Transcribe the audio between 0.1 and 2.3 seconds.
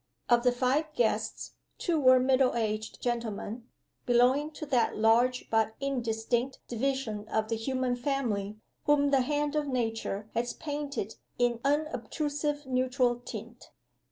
Of the five guests, two were